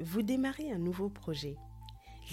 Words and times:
Vous 0.00 0.22
démarrez 0.22 0.70
un 0.70 0.78
nouveau 0.78 1.08
projet. 1.08 1.56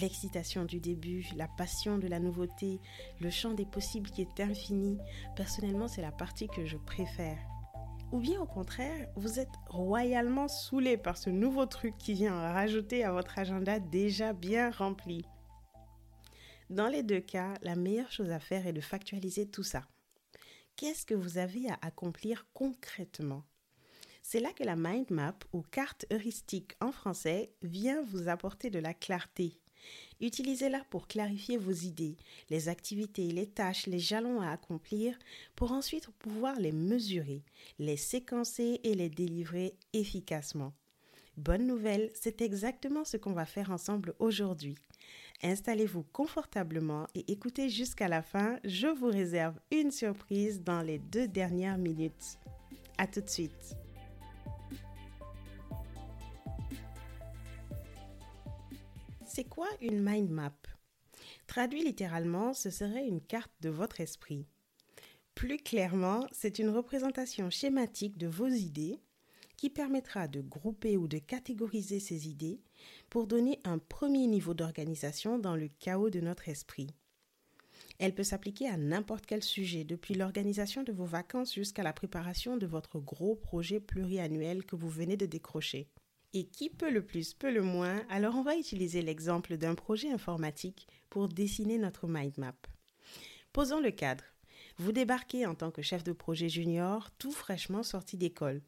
L'excitation 0.00 0.64
du 0.64 0.78
début, 0.78 1.26
la 1.34 1.48
passion 1.48 1.98
de 1.98 2.06
la 2.06 2.20
nouveauté, 2.20 2.80
le 3.20 3.28
champ 3.28 3.54
des 3.54 3.66
possibles 3.66 4.10
qui 4.10 4.22
est 4.22 4.40
infini, 4.40 4.98
personnellement 5.34 5.88
c'est 5.88 6.02
la 6.02 6.12
partie 6.12 6.46
que 6.46 6.64
je 6.64 6.76
préfère. 6.76 7.38
Ou 8.12 8.20
bien 8.20 8.40
au 8.40 8.46
contraire, 8.46 9.08
vous 9.16 9.40
êtes 9.40 9.54
royalement 9.68 10.46
saoulé 10.46 10.96
par 10.96 11.16
ce 11.16 11.28
nouveau 11.28 11.66
truc 11.66 11.98
qui 11.98 12.12
vient 12.12 12.38
rajouter 12.38 13.02
à 13.02 13.10
votre 13.10 13.36
agenda 13.36 13.80
déjà 13.80 14.32
bien 14.32 14.70
rempli. 14.70 15.24
Dans 16.70 16.88
les 16.88 17.02
deux 17.02 17.20
cas, 17.20 17.54
la 17.62 17.74
meilleure 17.74 18.12
chose 18.12 18.30
à 18.30 18.38
faire 18.38 18.66
est 18.66 18.72
de 18.72 18.80
factualiser 18.80 19.48
tout 19.48 19.64
ça. 19.64 19.82
Qu'est-ce 20.76 21.06
que 21.06 21.14
vous 21.14 21.38
avez 21.38 21.68
à 21.68 21.78
accomplir 21.82 22.46
concrètement? 22.52 23.42
C'est 24.28 24.40
là 24.40 24.52
que 24.52 24.64
la 24.64 24.74
mind 24.74 25.08
map 25.10 25.38
ou 25.52 25.62
carte 25.62 26.04
heuristique 26.12 26.72
en 26.80 26.90
français 26.90 27.52
vient 27.62 28.02
vous 28.02 28.26
apporter 28.26 28.70
de 28.70 28.80
la 28.80 28.92
clarté. 28.92 29.56
Utilisez-la 30.20 30.82
pour 30.90 31.06
clarifier 31.06 31.58
vos 31.58 31.70
idées, 31.70 32.16
les 32.50 32.68
activités, 32.68 33.30
les 33.30 33.46
tâches, 33.46 33.86
les 33.86 34.00
jalons 34.00 34.40
à 34.40 34.50
accomplir, 34.50 35.16
pour 35.54 35.70
ensuite 35.70 36.08
pouvoir 36.18 36.58
les 36.58 36.72
mesurer, 36.72 37.44
les 37.78 37.96
séquencer 37.96 38.80
et 38.82 38.94
les 38.96 39.10
délivrer 39.10 39.76
efficacement. 39.92 40.72
Bonne 41.36 41.64
nouvelle, 41.64 42.10
c'est 42.12 42.40
exactement 42.40 43.04
ce 43.04 43.18
qu'on 43.18 43.32
va 43.32 43.46
faire 43.46 43.70
ensemble 43.70 44.16
aujourd'hui. 44.18 44.74
Installez-vous 45.44 46.02
confortablement 46.12 47.06
et 47.14 47.30
écoutez 47.30 47.68
jusqu'à 47.68 48.08
la 48.08 48.22
fin, 48.22 48.58
je 48.64 48.88
vous 48.88 49.06
réserve 49.06 49.54
une 49.70 49.92
surprise 49.92 50.64
dans 50.64 50.82
les 50.82 50.98
deux 50.98 51.28
dernières 51.28 51.78
minutes. 51.78 52.40
A 52.98 53.06
tout 53.06 53.20
de 53.20 53.30
suite. 53.30 53.76
C'est 59.36 59.44
quoi 59.44 59.68
une 59.82 60.02
mind 60.02 60.30
map? 60.30 60.56
Traduit 61.46 61.84
littéralement, 61.84 62.54
ce 62.54 62.70
serait 62.70 63.06
une 63.06 63.20
carte 63.20 63.52
de 63.60 63.68
votre 63.68 64.00
esprit. 64.00 64.46
Plus 65.34 65.58
clairement, 65.58 66.26
c'est 66.32 66.58
une 66.58 66.70
représentation 66.70 67.50
schématique 67.50 68.16
de 68.16 68.28
vos 68.28 68.48
idées 68.48 68.98
qui 69.58 69.68
permettra 69.68 70.26
de 70.26 70.40
grouper 70.40 70.96
ou 70.96 71.06
de 71.06 71.18
catégoriser 71.18 72.00
ces 72.00 72.30
idées 72.30 72.62
pour 73.10 73.26
donner 73.26 73.60
un 73.64 73.76
premier 73.76 74.26
niveau 74.26 74.54
d'organisation 74.54 75.38
dans 75.38 75.54
le 75.54 75.68
chaos 75.80 76.08
de 76.08 76.20
notre 76.20 76.48
esprit. 76.48 76.88
Elle 77.98 78.14
peut 78.14 78.24
s'appliquer 78.24 78.68
à 78.70 78.78
n'importe 78.78 79.26
quel 79.26 79.42
sujet, 79.42 79.84
depuis 79.84 80.14
l'organisation 80.14 80.82
de 80.82 80.92
vos 80.92 81.04
vacances 81.04 81.52
jusqu'à 81.52 81.82
la 81.82 81.92
préparation 81.92 82.56
de 82.56 82.66
votre 82.66 83.00
gros 83.00 83.34
projet 83.34 83.80
pluriannuel 83.80 84.64
que 84.64 84.76
vous 84.76 84.88
venez 84.88 85.18
de 85.18 85.26
décrocher. 85.26 85.90
Et 86.38 86.44
qui 86.44 86.68
peut 86.68 86.90
le 86.90 87.02
plus, 87.02 87.32
peut 87.32 87.50
le 87.50 87.62
moins, 87.62 88.04
alors 88.10 88.34
on 88.36 88.42
va 88.42 88.58
utiliser 88.58 89.00
l'exemple 89.00 89.56
d'un 89.56 89.74
projet 89.74 90.10
informatique 90.10 90.86
pour 91.08 91.30
dessiner 91.30 91.78
notre 91.78 92.06
mind 92.06 92.36
map. 92.36 92.54
Posons 93.54 93.80
le 93.80 93.90
cadre. 93.90 94.24
Vous 94.76 94.92
débarquez 94.92 95.46
en 95.46 95.54
tant 95.54 95.70
que 95.70 95.80
chef 95.80 96.04
de 96.04 96.12
projet 96.12 96.50
junior, 96.50 97.10
tout 97.12 97.32
fraîchement 97.32 97.82
sorti 97.82 98.18
d'école. 98.18 98.60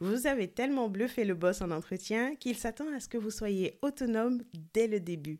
Vous 0.00 0.26
avez 0.26 0.48
tellement 0.48 0.90
bluffé 0.90 1.24
le 1.24 1.32
boss 1.32 1.62
en 1.62 1.70
entretien 1.70 2.36
qu'il 2.36 2.58
s'attend 2.58 2.92
à 2.92 3.00
ce 3.00 3.08
que 3.08 3.16
vous 3.16 3.30
soyez 3.30 3.78
autonome 3.80 4.42
dès 4.74 4.86
le 4.86 5.00
début. 5.00 5.38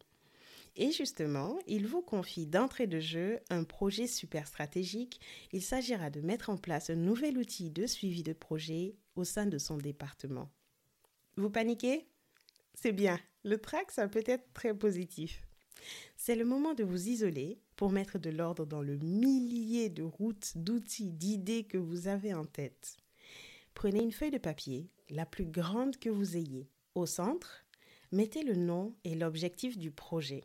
Et 0.77 0.91
justement, 0.91 1.59
il 1.67 1.87
vous 1.87 2.01
confie 2.01 2.47
d'entrée 2.47 2.87
de 2.87 2.99
jeu 2.99 3.41
un 3.51 3.65
projet 3.65 4.07
super 4.07 4.47
stratégique. 4.47 5.21
Il 5.53 5.61
s'agira 5.61 6.09
de 6.09 6.23
mettre 6.23 6.49
en 6.49 6.57
place 6.57 6.89
un 6.89 6.97
nouvel 6.97 7.37
outil 7.37 7.69
de 7.69 7.87
suivi 7.87 8.23
de 8.23 8.33
projet 8.33 8.97
au 9.17 9.25
sein 9.25 9.45
de 9.45 9.59
son 9.59 9.77
département. 9.77 10.49
Vous 11.37 11.51
paniquez? 11.51 12.07
C'est 12.75 12.93
bien, 12.93 13.19
le 13.45 13.59
track, 13.59 13.91
ça 13.91 14.09
peut 14.09 14.25
être 14.27 14.53
très 14.53 14.73
positif. 14.73 15.47
C'est 16.17 16.37
le 16.37 16.45
moment 16.45 16.75
de 16.75 16.85
vous 16.85 17.09
isoler 17.09 17.59
pour 17.77 17.91
mettre 17.91 18.19
de 18.19 18.31
l'ordre 18.31 18.67
dans 18.67 18.83
le 18.83 18.97
millier 18.99 19.91
de 19.91 20.03
routes, 20.03 20.53
d'outils, 20.57 21.11
d'idées 21.11 21.65
que 21.65 21.79
vous 21.79 22.09
avez 22.09 22.33
en 22.35 22.45
tête. 22.45 22.97
Prenez 23.75 24.03
une 24.03 24.13
feuille 24.13 24.31
de 24.31 24.39
papier, 24.39 24.89
la 25.11 25.27
plus 25.27 25.45
grande 25.45 25.99
que 25.99 26.09
vous 26.09 26.37
ayez. 26.37 26.69
Au 26.95 27.07
centre, 27.07 27.65
mettez 28.13 28.45
le 28.45 28.55
nom 28.55 28.95
et 29.03 29.17
l'objectif 29.17 29.77
du 29.77 29.91
projet. 29.91 30.45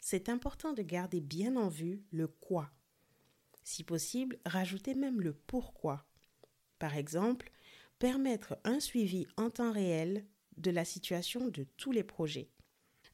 C'est 0.00 0.28
important 0.28 0.72
de 0.72 0.82
garder 0.82 1.20
bien 1.20 1.56
en 1.56 1.68
vue 1.68 2.02
le 2.12 2.28
quoi. 2.28 2.70
Si 3.64 3.82
possible, 3.84 4.38
rajoutez 4.46 4.94
même 4.94 5.20
le 5.20 5.32
pourquoi. 5.32 6.04
Par 6.78 6.96
exemple, 6.96 7.50
permettre 8.02 8.58
un 8.64 8.80
suivi 8.80 9.28
en 9.36 9.48
temps 9.48 9.70
réel 9.70 10.26
de 10.56 10.72
la 10.72 10.84
situation 10.84 11.46
de 11.46 11.62
tous 11.76 11.92
les 11.92 12.02
projets. 12.02 12.50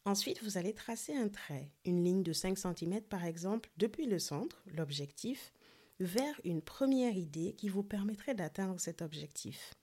Ensuite, 0.07 0.43
vous 0.43 0.57
allez 0.57 0.73
tracer 0.73 1.15
un 1.15 1.29
trait, 1.29 1.71
une 1.85 2.03
ligne 2.03 2.23
de 2.23 2.33
5 2.33 2.57
cm 2.57 3.03
par 3.03 3.27
exemple, 3.27 3.69
depuis 3.77 4.07
le 4.07 4.19
centre, 4.19 4.65
l'objectif, 4.75 5.53
vers 6.01 6.41
une 6.43 6.63
première 6.63 7.15
idée 7.15 7.53
qui 7.53 7.69
vous 7.69 7.83
permettrait 7.83 8.35
d'atteindre 8.35 8.81
cet 8.81 9.03
objectif. 9.03 9.75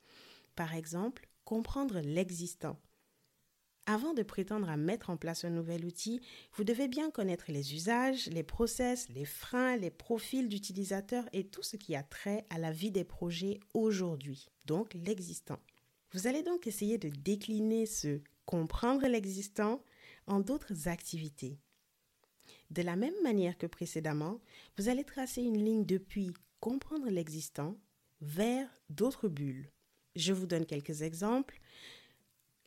Par 0.55 0.73
exemple, 0.73 1.29
comprendre 1.43 1.99
l'existant. 1.99 2.79
Avant 3.85 4.15
de 4.15 4.23
prétendre 4.23 4.71
à 4.71 4.75
mettre 4.75 5.11
en 5.11 5.17
place 5.17 5.45
un 5.45 5.51
nouvel 5.51 5.85
outil, 5.85 6.19
vous 6.53 6.63
devez 6.63 6.87
bien 6.87 7.11
connaître 7.11 7.51
les 7.51 7.75
usages, 7.75 8.25
les 8.25 8.41
process, 8.41 9.07
les 9.09 9.25
freins, 9.25 9.77
les 9.77 9.91
profils 9.91 10.49
d'utilisateurs 10.49 11.29
et 11.31 11.45
tout 11.45 11.61
ce 11.61 11.77
qui 11.77 11.95
a 11.95 12.01
trait 12.01 12.43
à 12.49 12.57
la 12.57 12.71
vie 12.71 12.89
des 12.89 13.03
projets 13.03 13.59
aujourd'hui, 13.75 14.49
donc 14.65 14.93
l'existant. 14.93 15.59
Vous 16.11 16.27
allez 16.27 16.43
donc 16.43 16.67
essayer 16.67 16.97
de 16.97 17.09
décliner 17.09 17.85
ce 17.85 18.21
comprendre 18.45 19.07
l'existant 19.07 19.83
en 20.27 20.39
d'autres 20.39 20.87
activités. 20.87 21.57
De 22.71 22.81
la 22.81 22.95
même 22.95 23.21
manière 23.23 23.57
que 23.57 23.67
précédemment, 23.67 24.39
vous 24.77 24.89
allez 24.89 25.03
tracer 25.03 25.41
une 25.41 25.63
ligne 25.63 25.85
depuis 25.85 26.31
comprendre 26.59 27.09
l'existant 27.09 27.77
vers 28.21 28.69
d'autres 28.89 29.27
bulles. 29.27 29.69
Je 30.15 30.33
vous 30.33 30.47
donne 30.47 30.65
quelques 30.65 31.01
exemples 31.01 31.59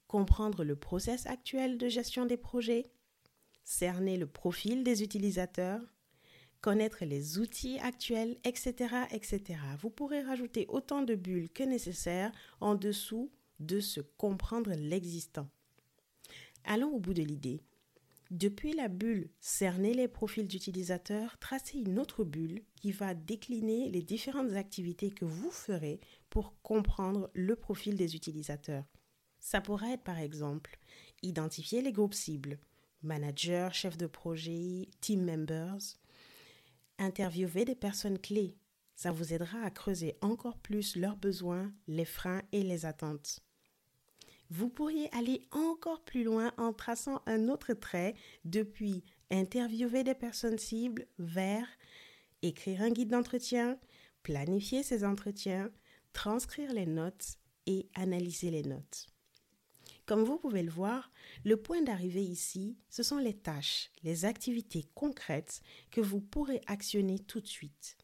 comprendre 0.08 0.64
le 0.64 0.74
process 0.74 1.26
actuel 1.26 1.78
de 1.78 1.88
gestion 1.88 2.26
des 2.26 2.38
projets, 2.38 2.90
cerner 3.62 4.16
le 4.16 4.26
profil 4.26 4.82
des 4.82 5.02
utilisateurs, 5.02 5.82
connaître 6.60 7.04
les 7.04 7.38
outils 7.38 7.78
actuels, 7.78 8.38
etc., 8.44 8.94
etc. 9.10 9.60
Vous 9.80 9.90
pourrez 9.90 10.22
rajouter 10.22 10.66
autant 10.68 11.02
de 11.02 11.14
bulles 11.14 11.50
que 11.50 11.62
nécessaire 11.62 12.32
en 12.60 12.74
dessous 12.74 13.30
de 13.60 13.80
se 13.80 14.00
comprendre 14.00 14.72
l'existant. 14.74 15.48
Allons 16.64 16.90
au 16.90 16.98
bout 16.98 17.14
de 17.14 17.22
l'idée. 17.22 17.62
Depuis 18.30 18.74
la 18.74 18.88
bulle 18.88 19.30
cerner 19.40 19.94
les 19.94 20.06
profils 20.06 20.46
d'utilisateurs, 20.46 21.38
tracez 21.38 21.78
une 21.78 21.98
autre 21.98 22.24
bulle 22.24 22.62
qui 22.76 22.92
va 22.92 23.14
décliner 23.14 23.88
les 23.88 24.02
différentes 24.02 24.52
activités 24.52 25.10
que 25.10 25.24
vous 25.24 25.50
ferez 25.50 25.98
pour 26.28 26.60
comprendre 26.60 27.30
le 27.32 27.56
profil 27.56 27.96
des 27.96 28.16
utilisateurs. 28.16 28.84
Ça 29.40 29.62
pourrait 29.62 29.94
être 29.94 30.02
par 30.02 30.18
exemple 30.18 30.78
identifier 31.22 31.80
les 31.80 31.92
groupes 31.92 32.14
cibles, 32.14 32.58
managers, 33.02 33.70
chefs 33.72 33.96
de 33.96 34.06
projet, 34.06 34.88
team 35.00 35.24
members, 35.24 35.96
interviewer 36.98 37.64
des 37.64 37.74
personnes 37.74 38.18
clés. 38.18 38.56
Ça 38.94 39.12
vous 39.12 39.32
aidera 39.32 39.60
à 39.62 39.70
creuser 39.70 40.16
encore 40.22 40.58
plus 40.58 40.96
leurs 40.96 41.16
besoins, 41.16 41.72
les 41.86 42.04
freins 42.04 42.42
et 42.52 42.62
les 42.62 42.84
attentes. 42.84 43.40
Vous 44.50 44.70
pourriez 44.70 45.14
aller 45.14 45.46
encore 45.52 46.02
plus 46.04 46.24
loin 46.24 46.52
en 46.56 46.72
traçant 46.72 47.20
un 47.26 47.48
autre 47.48 47.74
trait 47.74 48.14
depuis 48.44 49.04
interviewer 49.30 50.04
des 50.04 50.14
personnes 50.14 50.58
cibles 50.58 51.06
vers 51.18 51.66
écrire 52.42 52.82
un 52.82 52.90
guide 52.90 53.10
d'entretien, 53.10 53.78
planifier 54.22 54.82
ces 54.82 55.04
entretiens, 55.04 55.70
transcrire 56.12 56.72
les 56.72 56.86
notes 56.86 57.38
et 57.66 57.88
analyser 57.94 58.50
les 58.50 58.62
notes. 58.62 59.06
Comme 60.08 60.24
vous 60.24 60.38
pouvez 60.38 60.62
le 60.62 60.70
voir, 60.70 61.12
le 61.44 61.58
point 61.58 61.82
d'arrivée 61.82 62.22
ici, 62.22 62.78
ce 62.88 63.02
sont 63.02 63.18
les 63.18 63.34
tâches, 63.34 63.90
les 64.02 64.24
activités 64.24 64.86
concrètes 64.94 65.60
que 65.90 66.00
vous 66.00 66.22
pourrez 66.22 66.62
actionner 66.66 67.18
tout 67.18 67.42
de 67.42 67.46
suite. 67.46 67.98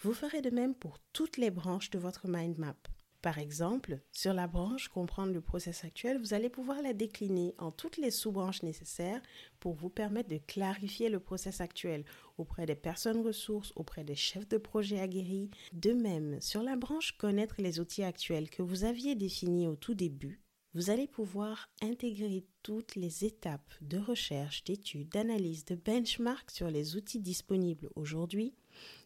Vous 0.00 0.14
ferez 0.14 0.40
de 0.40 0.48
même 0.48 0.74
pour 0.74 0.98
toutes 1.12 1.36
les 1.36 1.50
branches 1.50 1.90
de 1.90 1.98
votre 1.98 2.26
mind 2.26 2.56
map. 2.56 2.78
Par 3.20 3.38
exemple, 3.38 4.00
sur 4.12 4.32
la 4.32 4.46
branche 4.46 4.88
comprendre 4.88 5.34
le 5.34 5.42
process 5.42 5.84
actuel, 5.84 6.18
vous 6.18 6.32
allez 6.32 6.48
pouvoir 6.48 6.80
la 6.80 6.94
décliner 6.94 7.54
en 7.58 7.70
toutes 7.70 7.98
les 7.98 8.10
sous-branches 8.10 8.62
nécessaires 8.62 9.20
pour 9.60 9.74
vous 9.74 9.90
permettre 9.90 10.30
de 10.30 10.38
clarifier 10.38 11.10
le 11.10 11.20
process 11.20 11.60
actuel 11.60 12.06
auprès 12.38 12.64
des 12.64 12.76
personnes 12.76 13.20
ressources, 13.20 13.74
auprès 13.76 14.04
des 14.04 14.16
chefs 14.16 14.48
de 14.48 14.56
projet 14.56 15.00
aguerris. 15.00 15.50
De 15.74 15.92
même, 15.92 16.40
sur 16.40 16.62
la 16.62 16.76
branche 16.76 17.12
connaître 17.18 17.56
les 17.58 17.78
outils 17.78 18.04
actuels 18.04 18.48
que 18.48 18.62
vous 18.62 18.84
aviez 18.84 19.14
définis 19.14 19.68
au 19.68 19.76
tout 19.76 19.94
début, 19.94 20.40
vous 20.76 20.90
allez 20.90 21.06
pouvoir 21.06 21.70
intégrer 21.80 22.44
toutes 22.62 22.96
les 22.96 23.24
étapes 23.24 23.72
de 23.80 23.96
recherche, 23.96 24.62
d'études, 24.62 25.08
d'analyse, 25.08 25.64
de 25.64 25.74
benchmark 25.74 26.50
sur 26.50 26.70
les 26.70 26.96
outils 26.96 27.22
disponibles 27.22 27.88
aujourd'hui 27.96 28.54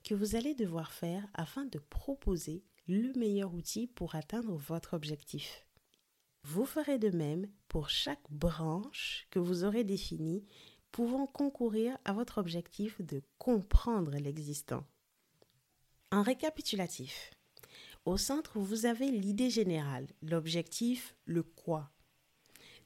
que 0.02 0.16
vous 0.16 0.34
allez 0.34 0.56
devoir 0.56 0.90
faire 0.90 1.24
afin 1.32 1.66
de 1.66 1.78
proposer 1.78 2.64
le 2.88 3.12
meilleur 3.12 3.54
outil 3.54 3.86
pour 3.86 4.16
atteindre 4.16 4.56
votre 4.56 4.94
objectif. 4.94 5.64
Vous 6.42 6.64
ferez 6.64 6.98
de 6.98 7.10
même 7.10 7.48
pour 7.68 7.88
chaque 7.88 8.28
branche 8.30 9.28
que 9.30 9.38
vous 9.38 9.62
aurez 9.62 9.84
définie 9.84 10.44
pouvant 10.90 11.28
concourir 11.28 11.96
à 12.04 12.12
votre 12.12 12.38
objectif 12.38 13.00
de 13.00 13.22
comprendre 13.38 14.16
l'existant. 14.16 14.84
En 16.10 16.24
récapitulatif, 16.24 17.30
au 18.04 18.16
centre, 18.16 18.58
vous 18.58 18.86
avez 18.86 19.10
l'idée 19.10 19.50
générale, 19.50 20.06
l'objectif, 20.22 21.14
le 21.24 21.42
quoi. 21.42 21.90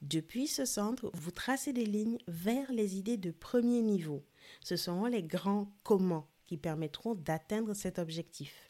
Depuis 0.01 0.47
ce 0.47 0.65
centre, 0.65 1.09
vous 1.13 1.31
tracez 1.31 1.73
des 1.73 1.85
lignes 1.85 2.19
vers 2.27 2.71
les 2.71 2.97
idées 2.97 3.17
de 3.17 3.31
premier 3.31 3.81
niveau. 3.81 4.23
Ce 4.61 4.75
seront 4.75 5.05
les 5.05 5.23
grands 5.23 5.71
comment 5.83 6.27
qui 6.45 6.57
permettront 6.57 7.15
d'atteindre 7.15 7.73
cet 7.73 7.97
objectif. 7.97 8.67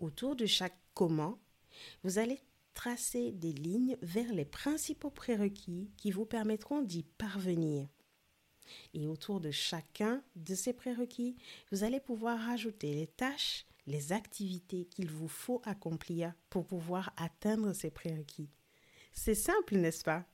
Autour 0.00 0.36
de 0.36 0.46
chaque 0.46 0.78
comment, 0.94 1.38
vous 2.02 2.18
allez 2.18 2.40
tracer 2.72 3.32
des 3.32 3.52
lignes 3.52 3.98
vers 4.00 4.32
les 4.32 4.44
principaux 4.44 5.10
prérequis 5.10 5.90
qui 5.96 6.12
vous 6.12 6.24
permettront 6.24 6.80
d'y 6.80 7.02
parvenir. 7.02 7.88
Et 8.94 9.06
autour 9.06 9.40
de 9.40 9.50
chacun 9.50 10.22
de 10.36 10.54
ces 10.54 10.72
prérequis, 10.72 11.36
vous 11.72 11.84
allez 11.84 12.00
pouvoir 12.00 12.38
rajouter 12.38 12.94
les 12.94 13.06
tâches, 13.06 13.66
les 13.88 14.12
activités 14.12 14.84
qu'il 14.84 15.10
vous 15.10 15.28
faut 15.28 15.62
accomplir 15.64 16.32
pour 16.50 16.66
pouvoir 16.66 17.12
atteindre 17.16 17.72
ces 17.72 17.90
prérequis. 17.90 18.50
C'est 19.12 19.34
simple, 19.34 19.76
n'est-ce 19.76 20.04
pas? 20.04 20.26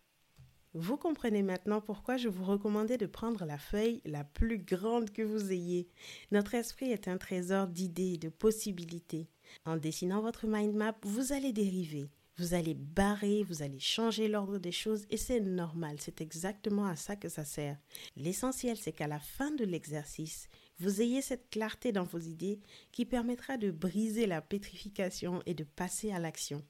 Vous 0.75 0.97
comprenez 0.97 1.43
maintenant 1.43 1.81
pourquoi 1.81 2.17
je 2.17 2.29
vous 2.29 2.45
recommandais 2.45 2.99
de 2.99 3.07
prendre 3.07 3.45
la 3.45 3.59
feuille 3.59 4.03
la 4.05 4.25
plus 4.25 4.59
grande 4.59 5.11
que 5.11 5.23
vous 5.23 5.53
ayez. 5.53 5.89
Notre 6.33 6.55
esprit 6.55 6.91
est 6.91 7.07
un 7.07 7.17
trésor 7.17 7.69
d'idées 7.69 8.15
et 8.15 8.19
de 8.19 8.29
possibilités. 8.29 9.29
En 9.65 9.77
dessinant 9.77 10.21
votre 10.21 10.49
mind 10.49 10.75
map, 10.75 10.97
vous 11.03 11.33
allez 11.33 11.53
dériver. 11.53 12.11
Vous 12.37 12.55
allez 12.55 12.75
barrer, 12.75 13.45
vous 13.45 13.63
allez 13.63 13.79
changer 13.79 14.27
l'ordre 14.27 14.59
des 14.59 14.73
choses 14.73 15.07
et 15.09 15.17
c'est 15.17 15.39
normal, 15.39 15.99
c'est 16.01 16.21
exactement 16.21 16.87
à 16.87 16.97
ça 16.97 17.15
que 17.15 17.29
ça 17.29 17.45
sert. 17.45 17.79
L'essentiel, 18.17 18.77
c'est 18.77 18.91
qu'à 18.91 19.07
la 19.07 19.21
fin 19.21 19.53
de 19.53 19.65
l'exercice, 19.65 20.49
vous 20.79 21.01
ayez 21.01 21.23
cette 21.23 21.51
clarté 21.51 21.93
dans 21.93 22.05
vos 22.05 22.19
idées 22.19 22.61
qui 22.93 23.05
permettra 23.05 23.57
de 23.57 23.71
briser 23.71 24.27
la 24.27 24.43
pétrification 24.43 25.43
et 25.47 25.55
de 25.55 25.65
passer 25.65 26.13
à 26.13 26.19
l'action. 26.19 26.65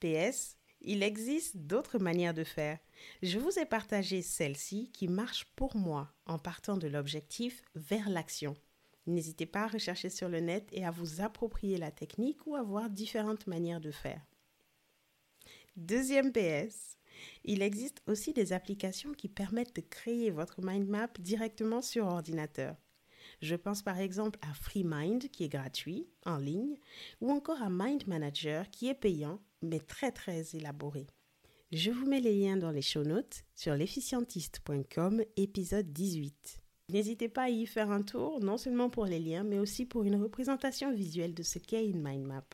PS, 0.00 0.56
il 0.80 1.02
existe 1.02 1.56
d'autres 1.56 1.98
manières 1.98 2.34
de 2.34 2.44
faire. 2.44 2.78
Je 3.22 3.38
vous 3.38 3.58
ai 3.58 3.66
partagé 3.66 4.22
celle-ci 4.22 4.90
qui 4.92 5.08
marche 5.08 5.44
pour 5.56 5.76
moi 5.76 6.12
en 6.26 6.38
partant 6.38 6.76
de 6.76 6.88
l'objectif 6.88 7.62
vers 7.74 8.08
l'action. 8.08 8.56
N'hésitez 9.06 9.46
pas 9.46 9.64
à 9.64 9.68
rechercher 9.68 10.10
sur 10.10 10.28
le 10.28 10.40
net 10.40 10.68
et 10.72 10.84
à 10.84 10.90
vous 10.90 11.20
approprier 11.20 11.76
la 11.76 11.90
technique 11.90 12.46
ou 12.46 12.56
à 12.56 12.62
voir 12.62 12.88
différentes 12.88 13.46
manières 13.46 13.80
de 13.80 13.90
faire. 13.90 14.24
Deuxième 15.76 16.32
PS, 16.32 16.98
il 17.44 17.62
existe 17.62 18.02
aussi 18.06 18.32
des 18.32 18.52
applications 18.52 19.12
qui 19.12 19.28
permettent 19.28 19.76
de 19.76 19.80
créer 19.80 20.30
votre 20.30 20.62
mind 20.62 20.88
map 20.88 21.08
directement 21.18 21.82
sur 21.82 22.06
ordinateur. 22.06 22.76
Je 23.42 23.56
pense 23.56 23.82
par 23.82 23.98
exemple 23.98 24.38
à 24.40 24.54
FreeMind 24.54 25.28
qui 25.30 25.44
est 25.44 25.48
gratuit 25.48 26.06
en 26.24 26.38
ligne 26.38 26.76
ou 27.20 27.30
encore 27.30 27.60
à 27.60 27.68
Mind 27.68 28.06
Manager 28.06 28.70
qui 28.70 28.88
est 28.88 28.94
payant 28.94 29.40
mais 29.62 29.80
très 29.80 30.12
très 30.12 30.54
élaboré. 30.54 31.08
Je 31.72 31.90
vous 31.90 32.06
mets 32.06 32.20
les 32.20 32.38
liens 32.38 32.56
dans 32.56 32.70
les 32.70 32.82
show 32.82 33.02
notes 33.02 33.44
sur 33.56 33.74
l'efficientiste.com 33.74 35.24
épisode 35.36 35.92
18. 35.92 36.62
N'hésitez 36.90 37.28
pas 37.28 37.44
à 37.44 37.48
y 37.48 37.66
faire 37.66 37.90
un 37.90 38.02
tour, 38.02 38.40
non 38.40 38.58
seulement 38.58 38.90
pour 38.90 39.06
les 39.06 39.18
liens, 39.18 39.44
mais 39.44 39.58
aussi 39.58 39.86
pour 39.86 40.04
une 40.04 40.22
représentation 40.22 40.92
visuelle 40.92 41.34
de 41.34 41.42
ce 41.42 41.58
qu'est 41.58 41.86
une 41.86 42.02
mind 42.02 42.26
map. 42.26 42.44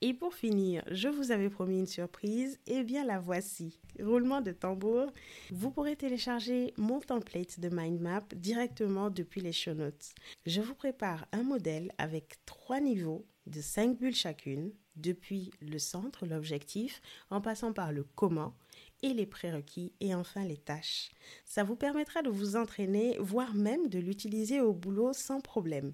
Et 0.00 0.14
pour 0.14 0.32
finir, 0.32 0.84
je 0.92 1.08
vous 1.08 1.32
avais 1.32 1.50
promis 1.50 1.80
une 1.80 1.86
surprise, 1.86 2.60
et 2.68 2.76
eh 2.76 2.84
bien 2.84 3.04
la 3.04 3.18
voici. 3.18 3.80
Roulement 4.00 4.40
de 4.40 4.52
tambour, 4.52 5.12
vous 5.50 5.72
pourrez 5.72 5.96
télécharger 5.96 6.72
mon 6.76 7.00
template 7.00 7.58
de 7.58 7.68
mind 7.68 8.00
map 8.00 8.24
directement 8.36 9.10
depuis 9.10 9.40
les 9.40 9.50
show 9.50 9.74
notes. 9.74 10.14
Je 10.46 10.60
vous 10.60 10.74
prépare 10.74 11.26
un 11.32 11.42
modèle 11.42 11.90
avec 11.98 12.36
trois 12.46 12.78
niveaux 12.78 13.26
de 13.48 13.60
cinq 13.60 13.98
bulles 13.98 14.14
chacune, 14.14 14.72
depuis 14.94 15.50
le 15.60 15.80
centre, 15.80 16.26
l'objectif, 16.26 17.00
en 17.30 17.40
passant 17.40 17.72
par 17.72 17.90
le 17.90 18.04
comment 18.04 18.54
et 19.02 19.12
les 19.12 19.26
prérequis 19.26 19.92
et 20.00 20.14
enfin 20.14 20.44
les 20.44 20.58
tâches. 20.58 21.10
Ça 21.44 21.64
vous 21.64 21.76
permettra 21.76 22.22
de 22.22 22.30
vous 22.30 22.54
entraîner, 22.54 23.16
voire 23.18 23.54
même 23.54 23.88
de 23.88 23.98
l'utiliser 23.98 24.60
au 24.60 24.72
boulot 24.72 25.12
sans 25.12 25.40
problème. 25.40 25.92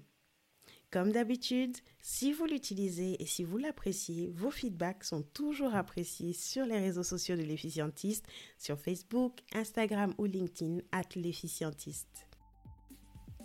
Comme 0.95 1.11
d'habitude, 1.11 1.75
si 1.99 2.31
vous 2.31 2.45
l'utilisez 2.45 3.21
et 3.21 3.25
si 3.25 3.43
vous 3.43 3.57
l'appréciez, 3.57 4.31
vos 4.33 4.49
feedbacks 4.49 5.03
sont 5.03 5.23
toujours 5.23 5.75
appréciés 5.75 6.31
sur 6.31 6.65
les 6.65 6.79
réseaux 6.79 7.03
sociaux 7.03 7.35
de 7.35 7.41
l'efficientiste, 7.41 8.25
sur 8.57 8.79
Facebook, 8.79 9.33
Instagram 9.53 10.13
ou 10.17 10.23
LinkedIn, 10.23 10.77
at 10.93 11.01
l'efficientiste. 11.17 12.29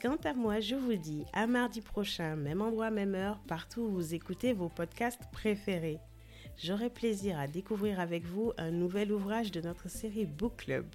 Quant 0.01 0.19
à 0.23 0.33
moi, 0.33 0.61
je 0.61 0.77
vous 0.77 0.95
dis 0.95 1.25
à 1.33 1.49
mardi 1.49 1.81
prochain, 1.81 2.37
même 2.37 2.63
endroit, 2.63 2.93
même 2.93 3.17
heure, 3.17 3.41
partout 3.49 3.81
où 3.81 3.91
vous 3.91 4.15
écoutez 4.15 4.53
vos 4.53 4.69
podcasts 4.69 5.29
préférés. 5.33 5.99
J'aurai 6.57 6.89
plaisir 6.89 7.37
à 7.37 7.49
découvrir 7.49 7.99
avec 7.99 8.25
vous 8.27 8.53
un 8.59 8.71
nouvel 8.71 9.11
ouvrage 9.11 9.51
de 9.51 9.61
notre 9.61 9.91
série 9.91 10.25
Book 10.25 10.59
Club. 10.59 10.87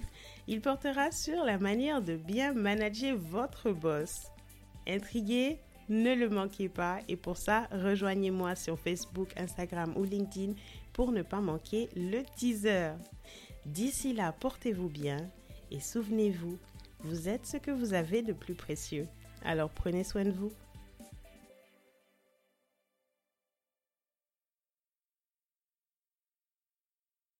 Il 0.48 0.62
portera 0.62 1.12
sur 1.12 1.44
la 1.44 1.58
manière 1.58 2.02
de 2.02 2.16
bien 2.16 2.54
manager 2.54 3.18
votre 3.18 3.74
boss. 3.74 4.28
Intrigué? 4.88 5.60
Ne 5.90 6.16
le 6.16 6.30
manquez 6.30 6.70
pas 6.70 7.00
et 7.08 7.16
pour 7.16 7.38
ça, 7.38 7.68
rejoignez-moi 7.72 8.56
sur 8.56 8.80
Facebook, 8.80 9.30
Instagram 9.38 9.94
ou 9.96 10.04
LinkedIn 10.04 10.54
pour 10.94 11.12
ne 11.12 11.22
pas 11.22 11.42
manquer 11.42 11.90
le 11.96 12.24
teaser. 12.36 12.92
D'ici 13.66 14.14
là, 14.14 14.32
portez-vous 14.32 14.90
bien 14.90 15.18
et 15.72 15.80
souvenez-vous, 15.80 16.58
vous 17.02 17.30
êtes 17.30 17.46
ce 17.46 17.58
que 17.58 17.72
vous 17.72 17.94
avez 17.94 18.22
de 18.22 18.34
plus 18.34 18.56
précieux. 18.56 19.08
Alors 19.44 19.70
prenez 19.70 20.04
soin 20.04 20.24
de 20.24 20.32
vous. 20.32 20.52